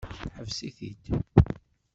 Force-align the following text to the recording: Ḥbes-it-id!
Ḥbes-it-id! 0.37 1.03